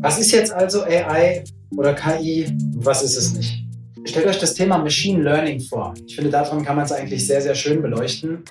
[0.00, 1.42] Was ist jetzt also AI
[1.76, 2.56] oder KI?
[2.76, 3.64] Was ist es nicht?
[4.04, 5.92] Stellt euch das Thema Machine Learning vor.
[6.06, 8.44] Ich finde, daran kann man es eigentlich sehr, sehr schön beleuchten.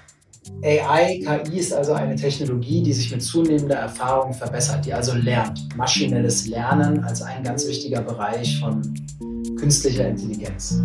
[0.61, 5.59] AI, KI ist also eine Technologie, die sich mit zunehmender Erfahrung verbessert, die also lernt.
[5.77, 8.81] Maschinelles Lernen als ein ganz wichtiger Bereich von
[9.57, 10.81] künstlicher Intelligenz.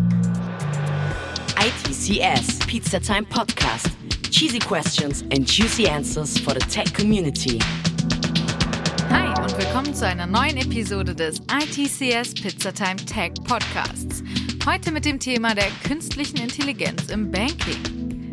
[1.59, 3.91] ITCS Pizza Time Podcast.
[4.31, 7.59] Cheesy questions and juicy answers for the tech community.
[9.65, 14.25] Willkommen zu einer neuen Episode des ITCS Pizzatime Tech Podcasts.
[14.67, 18.33] Heute mit dem Thema der künstlichen Intelligenz im Banking.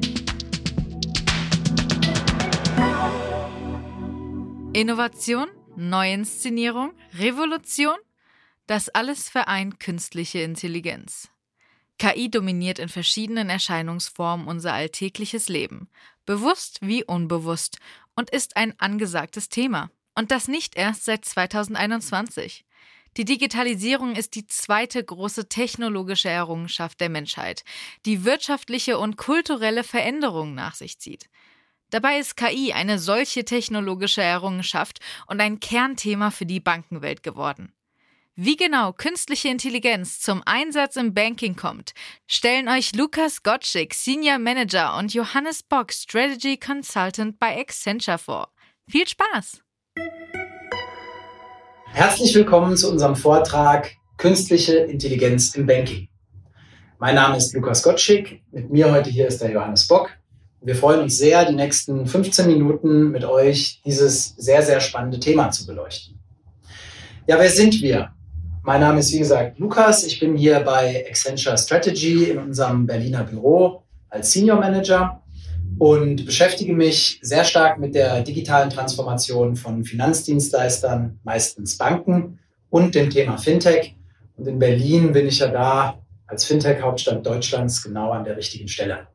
[4.73, 7.97] Innovation, Neuinszenierung, Revolution,
[8.65, 11.29] das alles vereint künstliche Intelligenz.
[11.99, 15.89] KI dominiert in verschiedenen Erscheinungsformen unser alltägliches Leben,
[16.25, 17.77] bewusst wie unbewusst,
[18.15, 19.91] und ist ein angesagtes Thema.
[20.15, 22.65] Und das nicht erst seit 2021.
[23.17, 27.63] Die Digitalisierung ist die zweite große technologische Errungenschaft der Menschheit,
[28.05, 31.29] die wirtschaftliche und kulturelle Veränderungen nach sich zieht.
[31.89, 37.73] Dabei ist KI eine solche technologische Errungenschaft und ein Kernthema für die Bankenwelt geworden.
[38.35, 41.93] Wie genau künstliche Intelligenz zum Einsatz im Banking kommt,
[42.25, 48.53] stellen euch Lukas Gottschig, Senior Manager und Johannes Bock, Strategy Consultant bei Accenture vor.
[48.87, 49.61] Viel Spaß!
[51.85, 56.07] Herzlich willkommen zu unserem Vortrag Künstliche Intelligenz im Banking.
[56.97, 58.41] Mein Name ist Lukas Gottschig.
[58.51, 60.09] Mit mir heute hier ist der Johannes Bock.
[60.61, 65.51] Wir freuen uns sehr, die nächsten 15 Minuten mit euch dieses sehr, sehr spannende Thema
[65.51, 66.19] zu beleuchten.
[67.27, 68.11] Ja, wer sind wir?
[68.63, 70.03] Mein Name ist, wie gesagt, Lukas.
[70.03, 75.21] Ich bin hier bei Accenture Strategy in unserem Berliner Büro als Senior Manager
[75.77, 82.39] und beschäftige mich sehr stark mit der digitalen Transformation von Finanzdienstleistern, meistens Banken
[82.69, 83.95] und dem Thema Fintech.
[84.35, 89.07] Und in Berlin bin ich ja da als Fintech-Hauptstadt Deutschlands genau an der richtigen Stelle.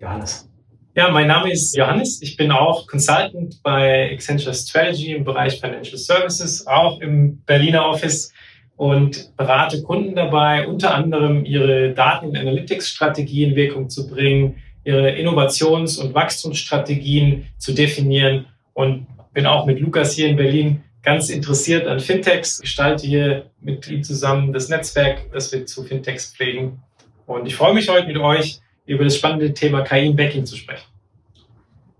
[0.00, 0.48] Johannes.
[0.96, 2.22] Ja, mein Name ist Johannes.
[2.22, 8.32] Ich bin auch Consultant bei Accenture Strategy im Bereich Financial Services, auch im Berliner Office
[8.76, 15.10] und berate Kunden dabei, unter anderem ihre Daten- und Analytics-Strategie in Wirkung zu bringen, ihre
[15.10, 21.86] Innovations- und Wachstumsstrategien zu definieren und bin auch mit Lukas hier in Berlin ganz interessiert
[21.86, 26.82] an Fintechs, gestalte hier mit ihm zusammen das Netzwerk, das wir zu Fintechs pflegen.
[27.26, 30.56] Und ich freue mich heute mit euch über das spannende Thema KI im Backing zu
[30.56, 30.86] sprechen.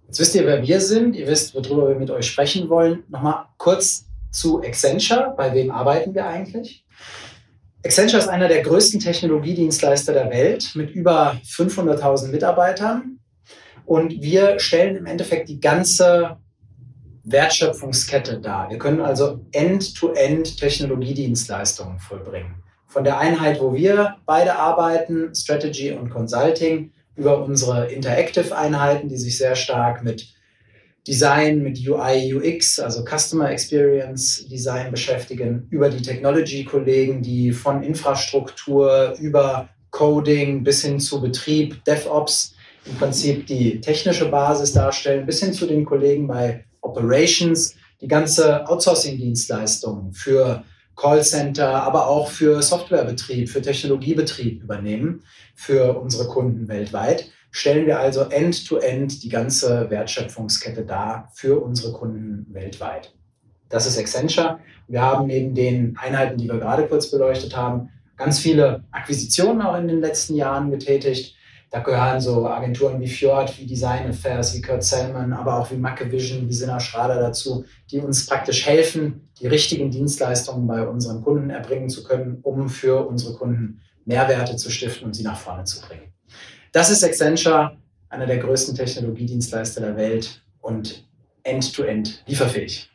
[0.07, 1.17] Jetzt wisst ihr, wer wir sind.
[1.17, 3.03] Ihr wisst, worüber wir mit euch sprechen wollen.
[3.09, 5.35] Nochmal kurz zu Accenture.
[5.37, 6.85] Bei wem arbeiten wir eigentlich?
[7.85, 13.19] Accenture ist einer der größten Technologiedienstleister der Welt mit über 500.000 Mitarbeitern.
[13.85, 16.39] Und wir stellen im Endeffekt die ganze
[17.25, 18.71] Wertschöpfungskette dar.
[18.71, 22.55] Wir können also End-to-End Technologiedienstleistungen vollbringen.
[22.87, 29.37] Von der Einheit, wo wir beide arbeiten, Strategy und Consulting, über unsere Interactive-Einheiten, die sich
[29.37, 30.34] sehr stark mit
[31.07, 39.15] Design, mit UI, UX, also Customer Experience Design beschäftigen, über die Technology-Kollegen, die von Infrastruktur
[39.21, 42.55] über Coding bis hin zu Betrieb, DevOps
[42.87, 48.67] im Prinzip die technische Basis darstellen, bis hin zu den Kollegen bei Operations, die ganze
[48.67, 50.65] Outsourcing-Dienstleistungen für
[50.97, 55.23] Callcenter, aber auch für Softwarebetrieb, für Technologiebetrieb übernehmen
[55.55, 61.93] für unsere Kunden weltweit stellen wir also end-to-end -end die ganze Wertschöpfungskette dar für unsere
[61.93, 63.15] Kunden weltweit.
[63.69, 64.59] Das ist Accenture.
[64.89, 69.79] Wir haben neben den Einheiten, die wir gerade kurz beleuchtet haben, ganz viele Akquisitionen auch
[69.79, 71.37] in den letzten Jahren getätigt.
[71.71, 75.77] Da gehören so Agenturen wie Fjord, wie Design Affairs, wie Kurt Selman, aber auch wie
[75.77, 81.51] Mackevision, wie Sinna Schrader dazu, die uns praktisch helfen, die richtigen Dienstleistungen bei unseren Kunden
[81.51, 85.81] erbringen zu können, um für unsere Kunden Mehrwerte zu stiften und sie nach vorne zu
[85.81, 86.15] bringen.
[86.75, 87.77] Das ist Accenture,
[88.09, 91.05] einer der größten Technologiedienstleister der Welt und
[91.45, 92.91] end-to-end lieferfähig.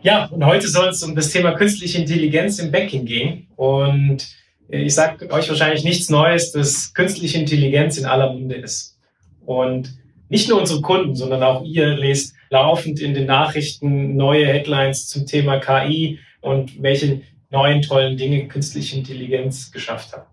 [0.00, 3.48] Ja, und heute soll es um das Thema künstliche Intelligenz im Banking gehen.
[3.54, 4.26] Und
[4.68, 8.98] ich sage euch wahrscheinlich nichts Neues, dass künstliche Intelligenz in aller Munde ist.
[9.44, 9.92] Und
[10.30, 15.26] nicht nur unsere Kunden, sondern auch ihr lest laufend in den Nachrichten neue Headlines zum
[15.26, 17.20] Thema KI und welche
[17.50, 20.29] neuen tollen Dinge künstliche Intelligenz geschafft hat.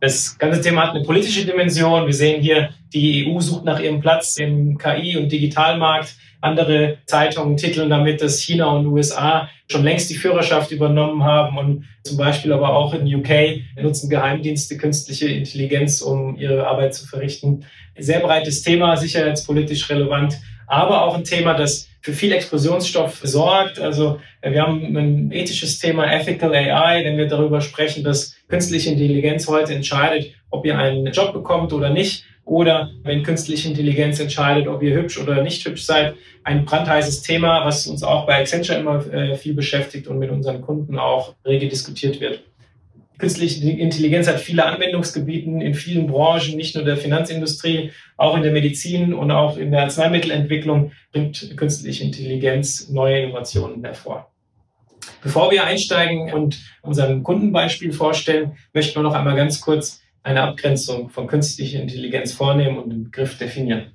[0.00, 2.06] Das ganze Thema hat eine politische Dimension.
[2.06, 6.14] Wir sehen hier, die EU sucht nach ihrem Platz im KI- und Digitalmarkt.
[6.40, 11.84] Andere Zeitungen titeln damit, dass China und USA schon längst die Führerschaft übernommen haben und
[12.02, 17.66] zum Beispiel aber auch in UK nutzen Geheimdienste künstliche Intelligenz, um ihre Arbeit zu verrichten.
[17.98, 23.78] Sehr breites Thema, sicherheitspolitisch relevant, aber auch ein Thema, das für viel Explosionsstoff sorgt.
[23.78, 29.48] Also wir haben ein ethisches Thema Ethical AI, wenn wir darüber sprechen, dass künstliche Intelligenz
[29.48, 32.24] heute entscheidet, ob ihr einen Job bekommt oder nicht.
[32.44, 36.16] Oder wenn künstliche Intelligenz entscheidet, ob ihr hübsch oder nicht hübsch seid.
[36.42, 40.60] Ein brandheißes Thema, was uns auch bei Accenture immer äh, viel beschäftigt und mit unseren
[40.60, 42.42] Kunden auch rege diskutiert wird.
[43.18, 48.50] Künstliche Intelligenz hat viele Anwendungsgebieten in vielen Branchen, nicht nur der Finanzindustrie, auch in der
[48.50, 54.29] Medizin und auch in der Arzneimittelentwicklung bringt künstliche Intelligenz neue Innovationen hervor.
[55.22, 61.08] Bevor wir einsteigen und unseren Kundenbeispiel vorstellen, möchten wir noch einmal ganz kurz eine Abgrenzung
[61.10, 63.92] von künstlicher Intelligenz vornehmen und den Begriff definieren.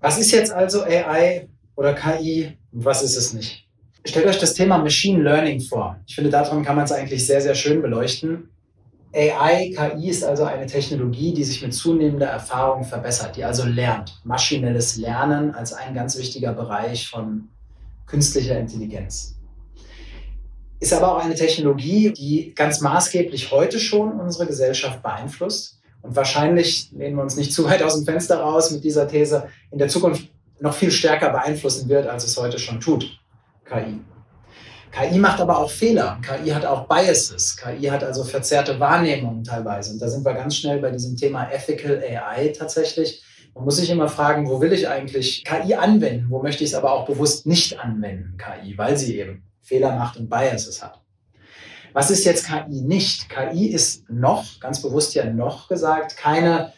[0.00, 3.66] Was ist jetzt also AI oder KI und was ist es nicht?
[4.04, 5.98] Stellt euch das Thema Machine Learning vor.
[6.06, 8.50] Ich finde, daran kann man es eigentlich sehr, sehr schön beleuchten.
[9.14, 14.20] AI, KI ist also eine Technologie, die sich mit zunehmender Erfahrung verbessert, die also lernt.
[14.24, 17.48] Maschinelles Lernen als ein ganz wichtiger Bereich von
[18.06, 19.35] künstlicher Intelligenz.
[20.78, 25.80] Ist aber auch eine Technologie, die ganz maßgeblich heute schon unsere Gesellschaft beeinflusst.
[26.02, 29.48] Und wahrscheinlich lehnen wir uns nicht zu weit aus dem Fenster raus mit dieser These,
[29.70, 30.28] in der Zukunft
[30.60, 33.18] noch viel stärker beeinflussen wird, als es heute schon tut.
[33.64, 34.00] KI.
[34.92, 36.18] KI macht aber auch Fehler.
[36.22, 37.56] KI hat auch Biases.
[37.56, 39.92] KI hat also verzerrte Wahrnehmungen teilweise.
[39.92, 43.22] Und da sind wir ganz schnell bei diesem Thema Ethical AI tatsächlich.
[43.54, 46.26] Man muss sich immer fragen, wo will ich eigentlich KI anwenden?
[46.28, 50.16] Wo möchte ich es aber auch bewusst nicht anwenden, KI, weil sie eben Fehler macht
[50.16, 51.00] und Biases hat.
[51.92, 53.28] Was ist jetzt KI nicht?
[53.28, 56.72] KI ist noch, ganz bewusst ja noch gesagt, keine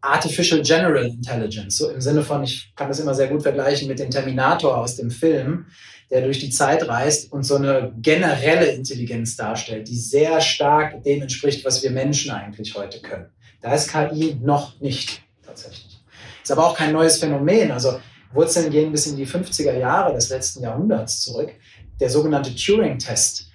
[0.00, 1.76] Artificial General Intelligence.
[1.76, 4.96] So im Sinne von, ich kann das immer sehr gut vergleichen mit dem Terminator aus
[4.96, 5.66] dem Film
[6.10, 11.22] der durch die Zeit reist und so eine generelle Intelligenz darstellt, die sehr stark dem
[11.22, 13.26] entspricht, was wir Menschen eigentlich heute können.
[13.60, 16.00] Da ist KI noch nicht tatsächlich.
[16.42, 17.72] Ist aber auch kein neues Phänomen.
[17.72, 17.98] Also
[18.32, 21.52] Wurzeln gehen bis in die 50er Jahre des letzten Jahrhunderts zurück.
[22.00, 23.50] Der sogenannte Turing-Test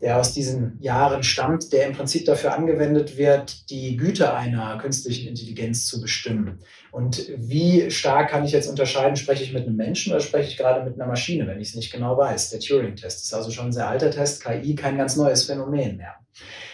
[0.00, 5.28] der aus diesen Jahren stammt, der im Prinzip dafür angewendet wird, die Güte einer künstlichen
[5.28, 6.60] Intelligenz zu bestimmen.
[6.90, 10.56] Und wie stark kann ich jetzt unterscheiden, spreche ich mit einem Menschen oder spreche ich
[10.56, 12.50] gerade mit einer Maschine, wenn ich es nicht genau weiß?
[12.50, 16.14] Der Turing-Test ist also schon ein sehr alter Test, KI kein ganz neues Phänomen mehr.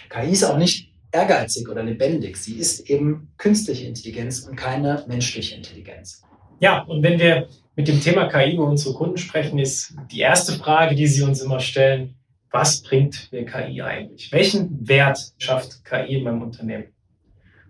[0.08, 5.56] KI ist auch nicht ehrgeizig oder lebendig, sie ist eben künstliche Intelligenz und keine menschliche
[5.56, 6.22] Intelligenz.
[6.60, 10.54] Ja, und wenn wir mit dem Thema KI über unsere Kunden sprechen, ist die erste
[10.54, 12.14] Frage, die sie uns immer stellen,
[12.50, 14.32] was bringt mir KI eigentlich?
[14.32, 16.86] Welchen Wert schafft KI in meinem Unternehmen?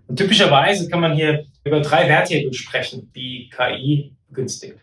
[0.06, 4.78] Und typischerweise kann man hier über drei Werthebel sprechen, die KI begünstigt.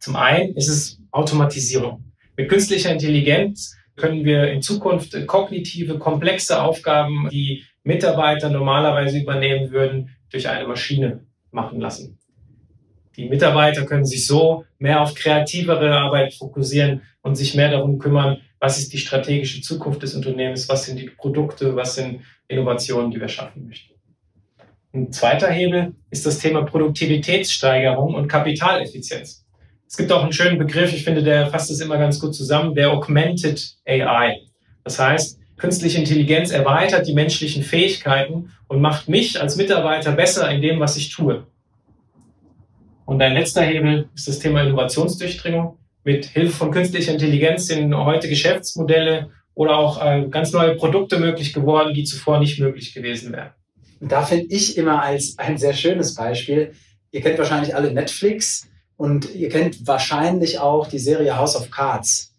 [0.00, 2.02] Zum einen ist es Automatisierung.
[2.36, 10.10] Mit künstlicher Intelligenz können wir in Zukunft kognitive, komplexe Aufgaben, die Mitarbeiter normalerweise übernehmen würden,
[10.30, 12.18] durch eine Maschine machen lassen.
[13.16, 18.38] Die Mitarbeiter können sich so mehr auf kreativere Arbeit fokussieren und sich mehr darum kümmern,
[18.60, 23.20] was ist die strategische Zukunft des Unternehmens, was sind die Produkte, was sind Innovationen, die
[23.20, 23.94] wir schaffen möchten.
[24.92, 29.44] Ein zweiter Hebel ist das Thema Produktivitätssteigerung und Kapitaleffizienz.
[29.88, 32.74] Es gibt auch einen schönen Begriff, ich finde, der fasst es immer ganz gut zusammen,
[32.74, 34.40] der Augmented AI.
[34.84, 40.60] Das heißt, künstliche Intelligenz erweitert die menschlichen Fähigkeiten und macht mich als Mitarbeiter besser in
[40.60, 41.46] dem, was ich tue.
[43.06, 48.28] Und ein letzter Hebel ist das Thema Innovationsdurchdringung mit Hilfe von künstlicher Intelligenz sind heute
[48.28, 53.50] Geschäftsmodelle oder auch äh, ganz neue Produkte möglich geworden, die zuvor nicht möglich gewesen wären.
[54.00, 56.74] Und da finde ich immer als ein sehr schönes Beispiel,
[57.10, 62.34] ihr kennt wahrscheinlich alle Netflix und ihr kennt wahrscheinlich auch die Serie House of Cards.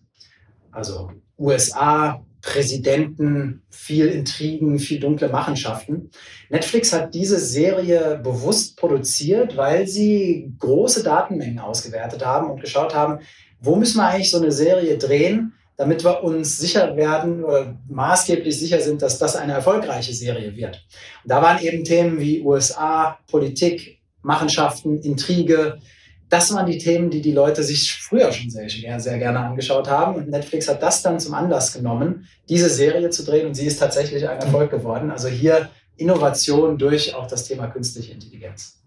[0.71, 6.09] Also USA, Präsidenten, viel Intrigen, viel dunkle Machenschaften.
[6.49, 13.19] Netflix hat diese Serie bewusst produziert, weil sie große Datenmengen ausgewertet haben und geschaut haben,
[13.59, 18.57] wo müssen wir eigentlich so eine Serie drehen, damit wir uns sicher werden oder maßgeblich
[18.57, 20.85] sicher sind, dass das eine erfolgreiche Serie wird.
[21.23, 25.79] Und da waren eben Themen wie USA, Politik, Machenschaften, Intrige.
[26.29, 30.15] Das waren die Themen, die die Leute sich früher schon sehr, sehr gerne angeschaut haben.
[30.15, 33.47] Und Netflix hat das dann zum Anlass genommen, diese Serie zu drehen.
[33.47, 35.09] Und sie ist tatsächlich ein Erfolg geworden.
[35.09, 38.83] Also hier Innovation durch auch das Thema künstliche Intelligenz.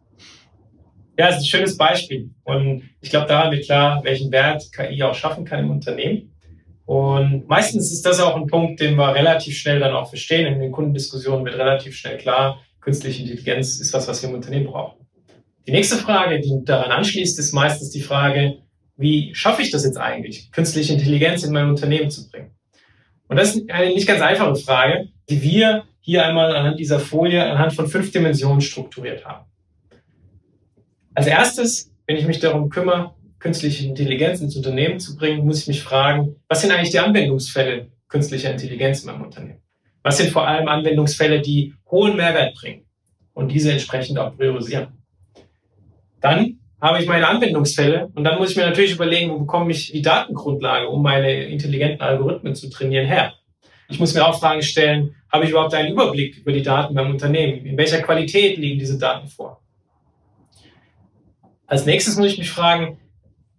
[1.19, 2.31] Ja, es ist ein schönes Beispiel.
[2.45, 6.31] Und ich glaube, daran wird klar, welchen Wert KI auch schaffen kann im Unternehmen.
[6.87, 10.53] Und meistens ist das auch ein Punkt, den wir relativ schnell dann auch verstehen.
[10.53, 14.67] In den Kundendiskussionen wird relativ schnell klar, künstliche Intelligenz ist was, was wir im Unternehmen
[14.67, 15.00] brauchen.
[15.67, 18.59] Die nächste Frage, die daran anschließt, ist meistens die Frage,
[18.97, 22.51] wie schaffe ich das jetzt eigentlich, künstliche Intelligenz in mein Unternehmen zu bringen?
[23.29, 27.45] Und das ist eine nicht ganz einfache Frage, die wir hier einmal anhand dieser Folie
[27.45, 29.47] anhand von fünf Dimensionen strukturiert haben.
[31.15, 35.69] Als erstes, wenn ich mich darum kümmere, künstliche Intelligenz ins Unternehmen zu bringen, muss ich
[35.69, 39.63] mich fragen, was sind eigentlich die Anwendungsfälle künstlicher Intelligenz in meinem Unternehmen?
[40.03, 42.87] Was sind vor allem Anwendungsfälle, die hohen Mehrwert bringen
[43.35, 45.00] und diese entsprechend auch priorisieren?
[46.21, 49.93] Dann habe ich meine Anwendungsfälle und dann muss ich mir natürlich überlegen, wo bekomme ich
[49.93, 53.35] die Datengrundlage, um meine intelligenten Algorithmen zu trainieren, her.
[53.89, 57.11] Ich muss mir auch Fragen stellen, habe ich überhaupt einen Überblick über die Daten beim
[57.11, 57.67] Unternehmen?
[57.67, 59.61] In welcher Qualität liegen diese Daten vor?
[61.67, 62.99] Als nächstes muss ich mich fragen,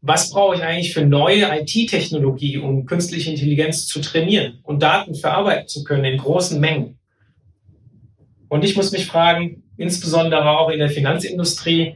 [0.01, 5.67] was brauche ich eigentlich für neue IT-Technologie, um künstliche Intelligenz zu trainieren und Daten verarbeiten
[5.67, 6.97] zu können in großen Mengen?
[8.49, 11.95] Und ich muss mich fragen, insbesondere auch in der Finanzindustrie,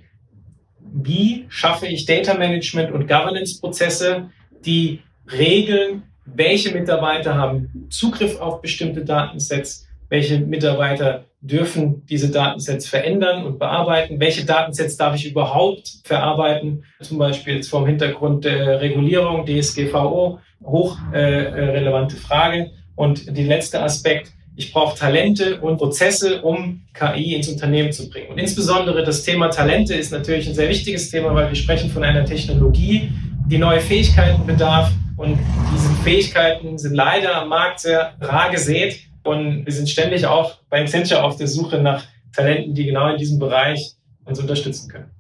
[0.96, 4.30] wie schaffe ich Data Management und Governance Prozesse,
[4.66, 13.46] die regeln, welche Mitarbeiter haben Zugriff auf bestimmte Datensets, welche Mitarbeiter dürfen diese Datensets verändern
[13.46, 19.46] und bearbeiten, welche Datensets darf ich überhaupt verarbeiten, zum Beispiel jetzt vom Hintergrund der Regulierung,
[19.46, 22.72] DSGVO, hochrelevante äh, Frage.
[22.96, 28.30] Und der letzte Aspekt, ich brauche Talente und Prozesse, um KI ins Unternehmen zu bringen.
[28.30, 32.04] Und insbesondere das Thema Talente ist natürlich ein sehr wichtiges Thema, weil wir sprechen von
[32.04, 33.12] einer Technologie,
[33.48, 34.92] die neue Fähigkeiten bedarf.
[35.18, 35.38] Und
[35.74, 39.00] diese Fähigkeiten sind leider am Markt sehr rar gesät.
[39.24, 43.18] Und wir sind ständig auch bei Accenture auf der Suche nach Talenten, die genau in
[43.18, 45.12] diesem Bereich uns unterstützen können.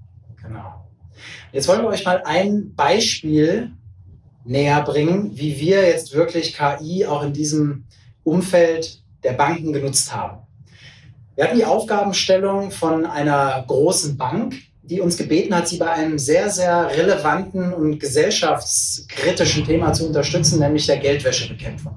[0.41, 0.87] Genau.
[1.51, 3.71] Jetzt wollen wir euch mal ein Beispiel
[4.45, 7.85] näher bringen, wie wir jetzt wirklich KI auch in diesem
[8.23, 10.37] Umfeld der Banken genutzt haben.
[11.35, 16.17] Wir hatten die Aufgabenstellung von einer großen Bank, die uns gebeten hat, sie bei einem
[16.17, 21.95] sehr, sehr relevanten und gesellschaftskritischen Thema zu unterstützen, nämlich der Geldwäschebekämpfung.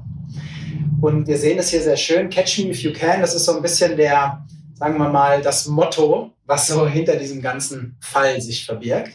[1.00, 3.54] Und wir sehen es hier sehr schön, Catch Me If You Can, das ist so
[3.54, 4.44] ein bisschen der,
[4.75, 9.12] sagen wir mal, das Motto, was so hinter diesem ganzen Fall sich verbirgt.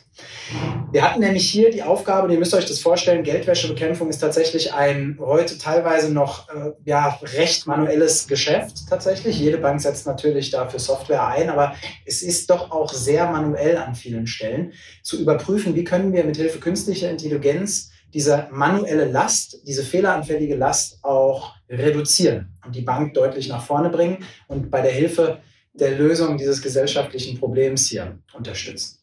[0.94, 5.18] Wir hatten nämlich hier die Aufgabe, ihr müsst euch das vorstellen, Geldwäschebekämpfung ist tatsächlich ein
[5.20, 9.40] heute teilweise noch äh, ja, recht manuelles Geschäft tatsächlich.
[9.40, 11.74] Jede Bank setzt natürlich dafür Software ein, aber
[12.06, 16.38] es ist doch auch sehr manuell an vielen Stellen zu überprüfen, wie können wir mit
[16.38, 23.48] Hilfe künstlicher Intelligenz diese manuelle Last, diese fehleranfällige Last auch reduzieren und die Bank deutlich
[23.50, 25.40] nach vorne bringen und bei der Hilfe
[25.74, 29.00] der Lösung dieses gesellschaftlichen Problems hier unterstützen.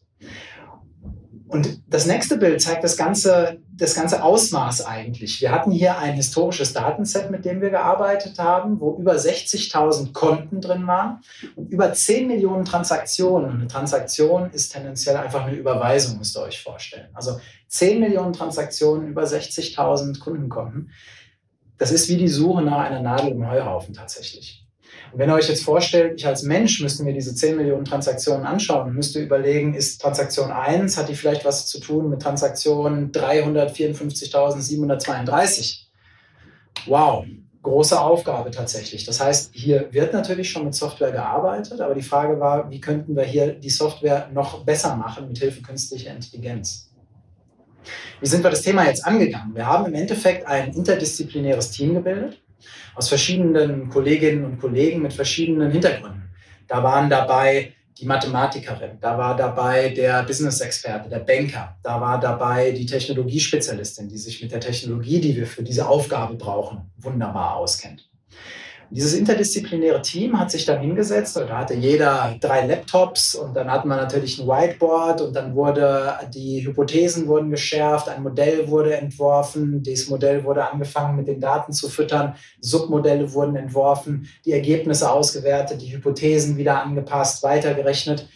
[1.51, 5.41] Und das nächste Bild zeigt das ganze, das ganze Ausmaß eigentlich.
[5.41, 10.61] Wir hatten hier ein historisches Datenset, mit dem wir gearbeitet haben, wo über 60.000 Konten
[10.61, 11.23] drin waren
[11.57, 13.51] und über 10 Millionen Transaktionen.
[13.51, 17.09] Eine Transaktion ist tendenziell einfach eine Überweisung, müsst ihr euch vorstellen.
[17.15, 20.93] Also 10 Millionen Transaktionen über 60.000 Kundenkonten.
[21.79, 24.65] Das ist wie die Suche nach einer Nadel im Heuhaufen tatsächlich.
[25.13, 28.47] Und wenn ihr euch jetzt vorstellt, ich als Mensch müsste mir diese 10 Millionen Transaktionen
[28.47, 33.13] anschauen und müsste überlegen, ist Transaktion 1, hat die vielleicht was zu tun mit Transaktion
[33.13, 35.81] 354.732?
[36.87, 37.27] Wow,
[37.63, 39.05] große Aufgabe tatsächlich.
[39.05, 43.15] Das heißt, hier wird natürlich schon mit Software gearbeitet, aber die Frage war, wie könnten
[43.17, 46.91] wir hier die Software noch besser machen mit Hilfe künstlicher Intelligenz?
[48.21, 49.55] Wie sind wir das Thema jetzt angegangen?
[49.55, 52.43] Wir haben im Endeffekt ein interdisziplinäres Team gebildet
[52.95, 56.31] aus verschiedenen Kolleginnen und Kollegen mit verschiedenen Hintergründen.
[56.67, 62.71] Da waren dabei die Mathematikerin, da war dabei der Business-Experte, der Banker, da war dabei
[62.71, 68.09] die Technologiespezialistin, die sich mit der Technologie, die wir für diese Aufgabe brauchen, wunderbar auskennt.
[68.93, 73.87] Dieses interdisziplinäre Team hat sich dann hingesetzt da hatte jeder drei Laptops und dann hatten
[73.87, 79.81] wir natürlich ein Whiteboard und dann wurde die Hypothesen wurden geschärft, ein Modell wurde entworfen,
[79.85, 85.81] dieses Modell wurde angefangen mit den Daten zu füttern, Submodelle wurden entworfen, die Ergebnisse ausgewertet,
[85.81, 88.29] die Hypothesen wieder angepasst, weitergerechnet.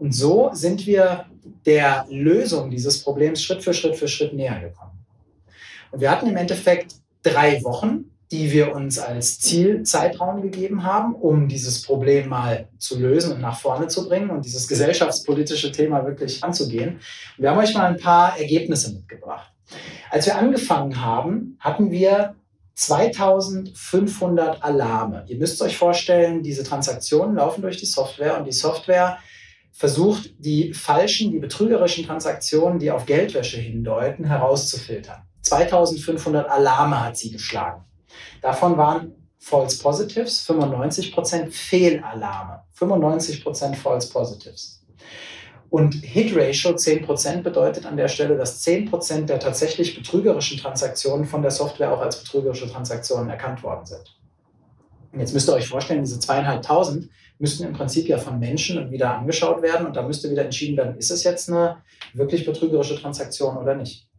[0.00, 1.26] Und so sind wir
[1.64, 5.06] der Lösung dieses Problems Schritt für Schritt für Schritt näher gekommen.
[5.92, 11.48] Und wir hatten im Endeffekt drei Wochen, die wir uns als Zielzeitraum gegeben haben, um
[11.48, 16.44] dieses Problem mal zu lösen und nach vorne zu bringen und dieses gesellschaftspolitische Thema wirklich
[16.44, 17.00] anzugehen.
[17.38, 19.52] Wir haben euch mal ein paar Ergebnisse mitgebracht.
[20.10, 22.36] Als wir angefangen haben, hatten wir
[22.74, 25.24] 2500 Alarme.
[25.26, 29.18] Ihr müsst euch vorstellen, diese Transaktionen laufen durch die Software und die Software
[29.72, 35.22] versucht, die falschen, die betrügerischen Transaktionen, die auf Geldwäsche hindeuten, herauszufiltern.
[35.42, 37.84] 2500 Alarme hat sie geschlagen.
[38.42, 42.62] Davon waren False Positives 95% Fehlalarme.
[42.78, 44.80] 95% False Positives.
[45.70, 51.42] Und Hit Ratio 10% bedeutet an der Stelle, dass 10% der tatsächlich betrügerischen Transaktionen von
[51.42, 54.16] der Software auch als betrügerische Transaktionen erkannt worden sind.
[55.12, 59.16] Und jetzt müsst ihr euch vorstellen, diese zweieinhalbtausend müssten im Prinzip ja von Menschen wieder
[59.16, 61.78] angeschaut werden und da müsste wieder entschieden werden, ist es jetzt eine
[62.14, 64.09] wirklich betrügerische Transaktion oder nicht.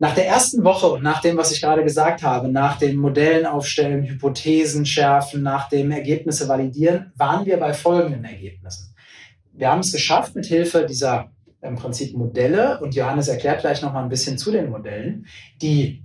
[0.00, 3.46] Nach der ersten Woche und nach dem, was ich gerade gesagt habe, nach den Modellen
[3.46, 8.94] aufstellen, Hypothesen schärfen, nach dem Ergebnisse validieren, waren wir bei folgenden Ergebnissen.
[9.52, 13.92] Wir haben es geschafft, mit Hilfe dieser im Prinzip Modelle, und Johannes erklärt gleich noch
[13.92, 15.26] mal ein bisschen zu den Modellen,
[15.60, 16.04] die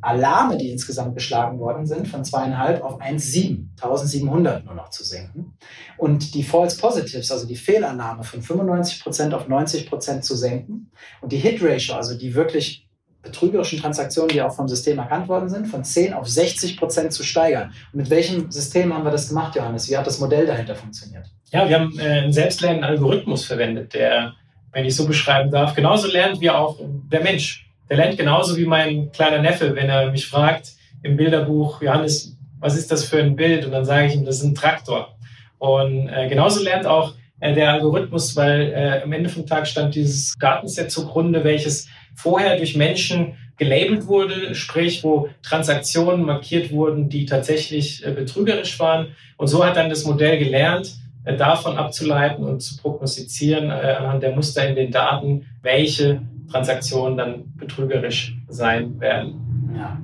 [0.00, 5.58] Alarme, die insgesamt geschlagen worden sind, von zweieinhalb auf 1,7, 1700 nur noch zu senken.
[5.98, 10.90] Und die False Positives, also die Fehlalarme von 95 Prozent auf 90 Prozent zu senken.
[11.20, 12.87] Und die Hit Ratio, also die wirklich
[13.22, 17.22] betrügerischen Transaktionen, die auch vom System erkannt worden sind, von 10 auf 60 Prozent zu
[17.22, 17.72] steigern.
[17.92, 19.90] Und mit welchem System haben wir das gemacht, Johannes?
[19.90, 21.26] Wie hat das Modell dahinter funktioniert?
[21.50, 24.34] Ja, wir haben äh, einen selbstlernenden Algorithmus verwendet, der,
[24.72, 27.68] wenn ich so beschreiben darf, genauso lernt wie auch der Mensch.
[27.88, 30.72] Der lernt genauso wie mein kleiner Neffe, wenn er mich fragt
[31.02, 33.64] im Bilderbuch, Johannes, was ist das für ein Bild?
[33.64, 35.16] Und dann sage ich ihm, das ist ein Traktor.
[35.58, 39.94] Und äh, genauso lernt auch äh, der Algorithmus, weil äh, am Ende vom Tag stand
[39.94, 47.26] dieses Datenset zugrunde, welches vorher durch Menschen gelabelt wurde, sprich, wo Transaktionen markiert wurden, die
[47.26, 49.08] tatsächlich äh, betrügerisch waren.
[49.36, 54.22] Und so hat dann das Modell gelernt, äh, davon abzuleiten und zu prognostizieren äh, anhand
[54.22, 59.74] der Muster in den Daten, welche Transaktionen dann betrügerisch sein werden.
[59.76, 60.00] Ja.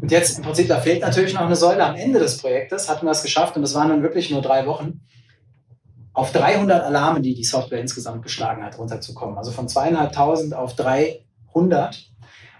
[0.00, 1.84] Und jetzt im Prinzip, da fehlt natürlich noch eine Säule.
[1.84, 4.66] Am Ende des Projektes hatten wir es geschafft und es waren dann wirklich nur drei
[4.66, 5.00] Wochen
[6.16, 9.36] auf 300 Alarme, die die Software insgesamt geschlagen hat, runterzukommen.
[9.36, 12.10] Also von zweieinhalbtausend auf 300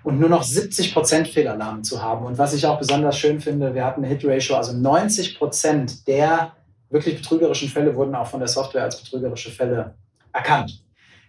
[0.03, 2.27] und nur noch 70 Prozent Fehlalarme zu haben.
[2.27, 6.53] Und was ich auch besonders schön finde, wir hatten eine Hit-Ratio, also 90 Prozent der
[6.91, 9.95] wirklich betrügerischen Fälle wurden auch von der Software als betrügerische Fälle
[10.35, 10.85] erkannt.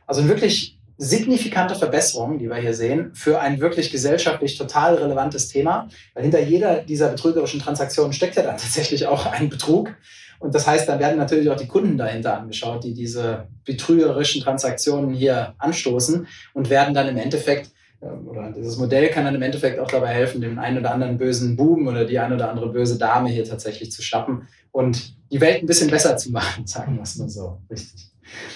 [0.05, 5.88] Also wirklich signifikante Verbesserung, die wir hier sehen, für ein wirklich gesellschaftlich total relevantes Thema.
[6.13, 9.96] Weil hinter jeder dieser betrügerischen Transaktionen steckt ja dann tatsächlich auch ein Betrug.
[10.39, 15.13] Und das heißt, dann werden natürlich auch die Kunden dahinter angeschaut, die diese betrügerischen Transaktionen
[15.13, 19.79] hier anstoßen und werden dann im Endeffekt, ähm, oder dieses Modell kann dann im Endeffekt
[19.79, 22.98] auch dabei helfen, den einen oder anderen bösen Buben oder die eine oder andere böse
[22.98, 27.03] Dame hier tatsächlich zu schnappen und die Welt ein bisschen besser zu machen, sagen wir
[27.03, 27.59] es mal so.
[27.70, 28.12] Richtig.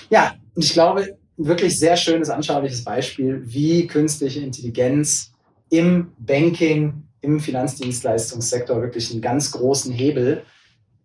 [0.09, 5.31] Ja, und ich glaube, ein wirklich sehr schönes, anschauliches Beispiel, wie künstliche Intelligenz
[5.69, 10.43] im Banking, im Finanzdienstleistungssektor wirklich einen ganz großen Hebel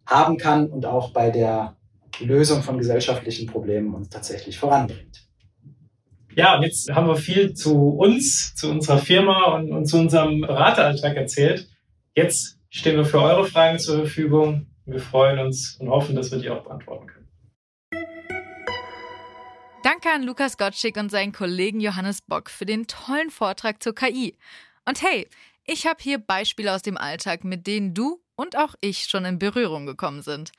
[0.06, 1.76] haben kann und auch bei der
[2.20, 5.26] Lösung von gesellschaftlichen Problemen uns tatsächlich voranbringt.
[6.34, 10.42] Ja, und jetzt haben wir viel zu uns, zu unserer Firma und, und zu unserem
[10.42, 11.66] Berateralltag erzählt.
[12.14, 14.66] Jetzt stehen wir für eure Fragen zur Verfügung.
[14.84, 17.28] Wir freuen uns und hoffen, dass wir die auch beantworten können.
[19.82, 24.36] Danke an Lukas Gottschick und seinen Kollegen Johannes Bock für den tollen Vortrag zur KI.
[24.84, 25.28] Und hey,
[25.64, 29.38] ich habe hier Beispiele aus dem Alltag, mit denen du und auch ich schon in
[29.38, 30.52] Berührung gekommen sind.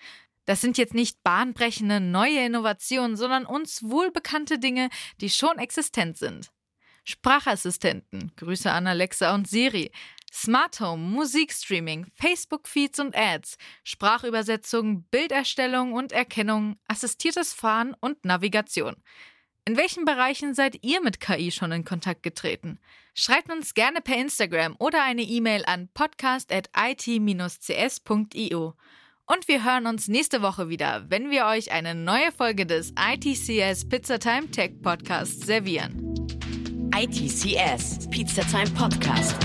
[0.45, 4.89] Das sind jetzt nicht bahnbrechende neue Innovationen, sondern uns wohlbekannte Dinge,
[5.21, 6.51] die schon existent sind.
[7.03, 9.91] Sprachassistenten, Grüße an Alexa und Siri,
[10.31, 18.95] Smart Home, Musikstreaming, Facebook-Feeds und Ads, Sprachübersetzung, Bilderstellung und Erkennung, assistiertes Fahren und Navigation.
[19.67, 22.79] In welchen Bereichen seid ihr mit KI schon in Kontakt getreten?
[23.13, 28.73] Schreibt uns gerne per Instagram oder eine E-Mail an podcast.it-cs.io.
[29.25, 33.89] Und wir hören uns nächste Woche wieder, wenn wir euch eine neue Folge des ITCS
[33.89, 36.15] Pizzatime Tech Podcasts servieren.
[36.95, 39.35] ITCS Pizzatime Podcast.